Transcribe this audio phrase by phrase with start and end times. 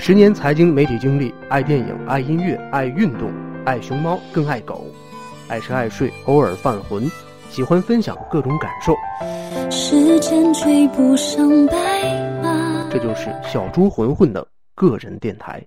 [0.00, 3.32] 十年财经媒体经历，爱电影，爱音乐，爱运动，
[3.66, 4.86] 爱熊猫，更爱狗，
[5.48, 7.10] 爱吃爱睡，偶尔犯浑，
[7.50, 8.94] 喜欢分享各种感受。
[9.70, 11.74] 时间追不上白
[12.40, 14.46] 马，这就是小猪混混的
[14.76, 15.62] 个人电台。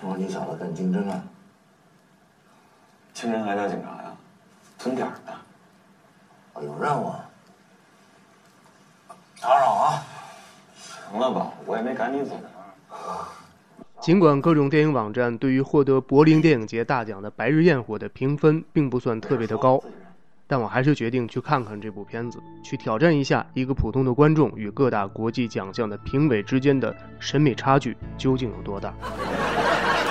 [0.00, 1.22] 说你小子干竞争啊？
[3.20, 4.16] 清晨还叫警察呀？
[4.82, 5.32] 蹲点呢。
[6.62, 7.12] 有任务。
[9.38, 10.02] 打扰啊！
[11.10, 12.34] 行了吧，我也没赶你走。
[14.00, 19.78] 尽管各种电影网站对于获得柏林电影节大奖的《白日焰火》的评分并不算特别的高，
[20.46, 28.88] 但我还是决定去看看这部片子，去挑战一下一个普通的观众与各大国际奖项的评委之间的审美差距究竟有多大。《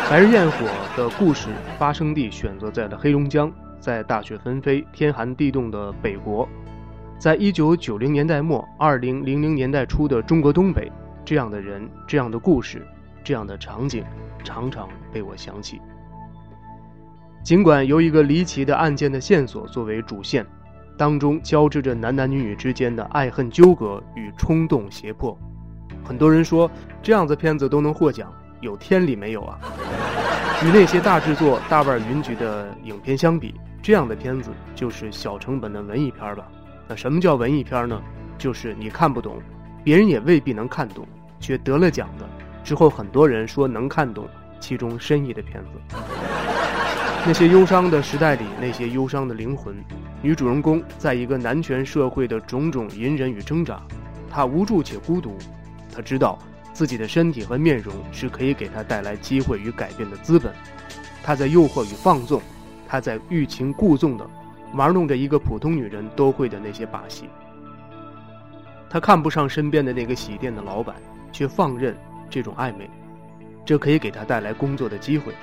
[0.10, 0.66] 白日焰火》
[0.98, 6.50] 的故事发生地选择在了黑龙江，在大雪纷飞、天寒地冻的北国，
[7.20, 10.92] 在一九九零年代末、二零零零年代初的中国东北，
[11.24, 12.84] 这样的人、这样的故事、
[13.24, 14.04] 这样的场景，
[14.44, 15.80] 常常被我想起。
[17.44, 20.44] 尽管由一个离奇的案件的线索作为主线，
[20.98, 25.38] 当中交织着男男女女之间的爱恨纠葛与冲动胁迫，
[26.04, 26.68] 很多人说
[27.00, 28.34] 这样子片子都能获奖。
[28.62, 29.60] 有天理没有啊？
[30.64, 36.46] 与那些大制作、大腕云集的影片相比，这样的片子就是小成本的文艺片吧？
[36.88, 38.02] 那什么叫文艺片呢？
[38.38, 39.38] 就是你看不懂，
[39.84, 41.08] 别人也未必能看懂，
[41.40, 42.28] 却得了奖的，
[42.64, 44.28] 之后很多人说能看懂
[44.60, 45.96] 其中深意的片子。
[47.26, 49.76] 那些忧伤的时代里，那些忧伤的灵魂，
[50.22, 53.82] 女主人公在一个男权社会的种种隐忍与挣扎，
[54.30, 55.38] 她无助且孤独，
[55.94, 56.40] 她知道。
[56.80, 60.56] 自己的身体和面容是可以给他带来机会与改变的资本，
[61.22, 62.42] 他在诱惑与放纵，
[62.88, 64.26] 他在欲擒故纵的
[64.76, 67.28] 玩弄着一个普通女人都会的那些把戏。
[68.90, 70.96] 他看不上身边的那个洗店的老板，
[71.34, 71.94] 却放任
[72.30, 72.90] 这种暧昧，
[73.66, 75.34] 这可以给他带来工作的机会。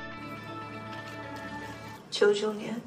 [2.10, 2.80] 九九年，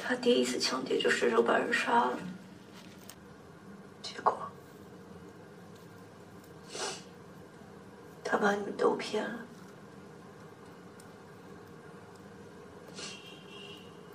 [0.00, 2.16] 他第一次抢劫就顺手把人杀了。
[4.02, 4.36] 结果，
[8.24, 9.38] 他把你们都骗了，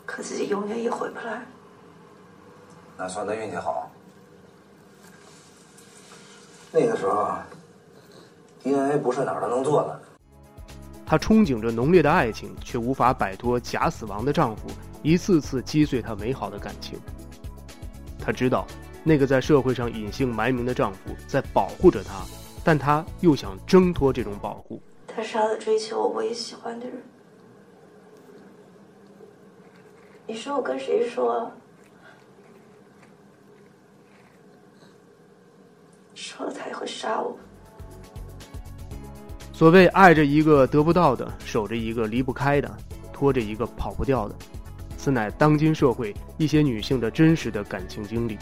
[0.05, 1.45] 可自己永远也回不来。
[2.97, 3.91] 那算他运气好。
[6.71, 7.37] 那个时候
[8.63, 10.01] ，DNA 不是哪儿都能做的。
[11.05, 14.67] 她憧憬着浓烈的爱情，却无法摆脱假死亡的丈夫
[15.03, 16.99] 一次次击碎她美好的感情。
[18.19, 18.65] 她知道。
[19.07, 22.25] 那个在社会上隐姓埋名的丈夫在保护着她，
[22.65, 24.81] 但他又想挣脱这种保护。
[25.07, 26.95] 他杀了追求我、唯一喜欢的人。
[30.25, 31.51] 你说我跟谁说？
[36.15, 37.37] 说了他也会杀我。
[39.53, 42.77] 所谓爱着一个得不到的，守着一个离不开的，
[43.13, 44.35] 拖着一个跑不掉的，
[44.97, 48.39] 此乃当今社会一些女性的真实的感情经历。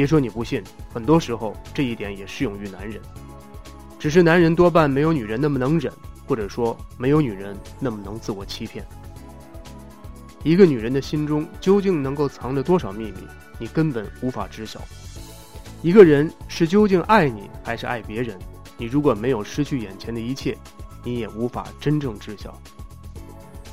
[0.00, 2.98] 别说你不信，很多时候这一点也适用于男人。
[3.98, 5.92] 只是男人多半没有女人那么能忍，
[6.26, 8.82] 或者说没有女人那么能自我欺骗。
[10.42, 13.28] 一个女人的心中究竟能够藏着多少秘密，
[13.58, 14.80] 你根本无法知晓。
[15.82, 18.38] 一个人是究竟爱你还是爱别人，
[18.78, 20.56] 你如果没有失去眼前的一切，
[21.04, 22.58] 你也无法真正知晓。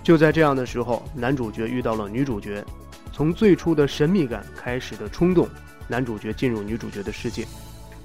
[0.04, 2.66] 就在这样的时候，男主角遇到了女主角，
[3.18, 5.50] 从最初的神秘感开始的冲动。
[5.88, 7.48] 男主角进入女主角的世界，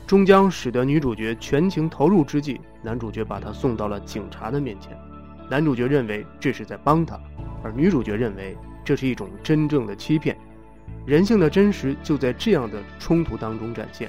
[0.06, 4.96] 终将使得女主角全情投入之际，男主角把她送到了警察的面前。
[5.50, 7.20] 男主角认为这是在帮她，
[7.62, 10.34] 而女主角认为这是一种真正的欺骗。
[11.04, 14.08] 人性的真实就在这样的冲突当中展现。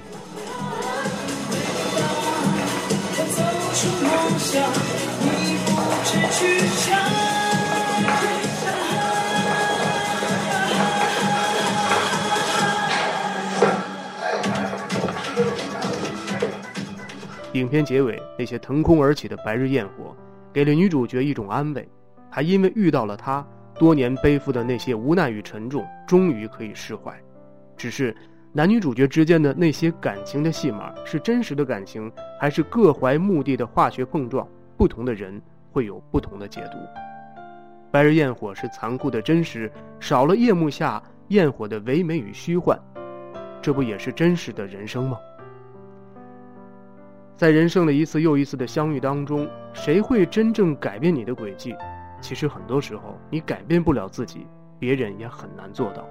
[17.74, 20.14] 片结尾，那些腾空而起的白日焰火，
[20.52, 21.88] 给了女主角一种安慰。
[22.30, 23.44] 还因为遇到了他，
[23.76, 27.12] 多年背负的那些无奈与沉重，终于可以释怀。
[27.76, 28.16] 只是
[28.52, 34.46] 男女主角之间的那些感情的戏码，是真实的感情，还是各怀目的的化学碰撞？
[34.76, 35.42] 不同的人
[35.72, 36.78] 会有不同的解读。
[37.90, 39.68] 白日焰火是残酷的真实，
[39.98, 42.78] 少了夜幕下焰火的唯美与虚幻，
[43.60, 45.18] 这不也是真实的人生吗？
[47.36, 51.74] 在人生的一次又一次的相遇当中，谁会真正改变你的轨迹？
[52.20, 54.46] 其实很多时候，你改变不了自己，
[54.78, 56.06] 别人也很难做到。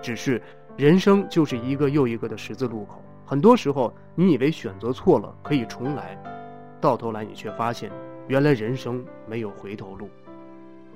[0.00, 0.40] 只是
[0.74, 6.18] 人生就是一个又一个的十字路口，很多时候你以为选择错了可以重来，
[6.80, 7.90] 到头来你却发现，
[8.26, 10.08] 原来人生没有回头路。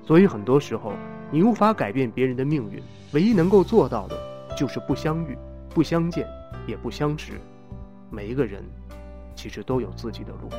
[0.03, 0.95] 所以很多时候，
[1.31, 2.83] 你无法改变别人的命运，
[3.13, 4.17] 唯一能够做到的，
[4.57, 5.37] 就是不相遇、
[5.69, 6.27] 不相见、
[6.67, 7.35] 也不相识。
[8.11, 8.65] 每一个人，
[9.39, 10.51] 其实都有自己的路。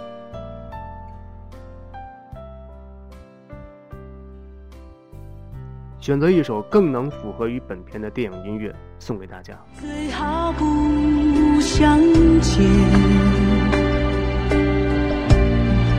[5.99, 9.53] 选择一首更能符合于本片的电影音乐，送给大家。
[9.81, 11.99] 最好不相
[12.39, 12.65] 见，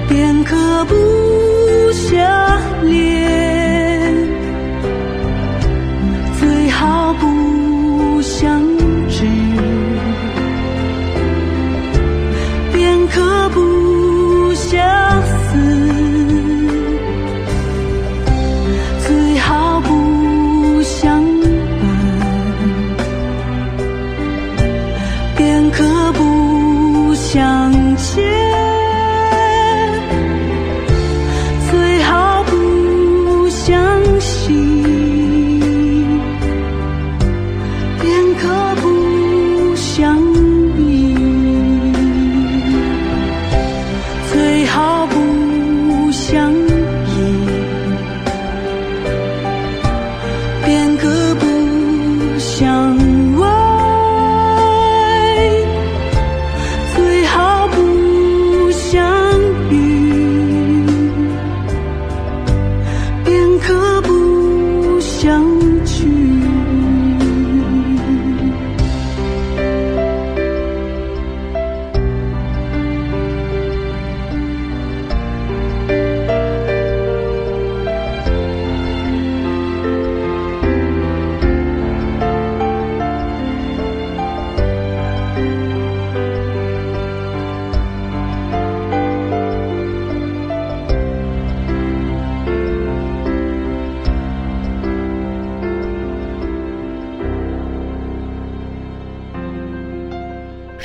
[0.09, 2.19] 便可不相
[2.87, 3.60] 恋；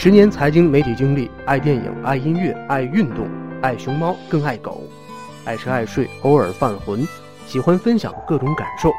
[0.06, 3.28] 十年财经媒体经历，爱电影，爱音乐，爱运动，
[3.64, 4.84] 爱熊猫，更爱狗，
[5.46, 7.04] 爱吃爱睡，偶尔犯浑，
[7.48, 8.92] 喜欢分享各种感受。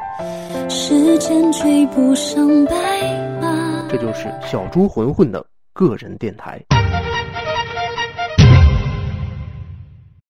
[0.67, 2.73] 时间追不上白
[3.41, 3.87] 马。
[3.87, 6.61] 这就是小猪混混的个人电台。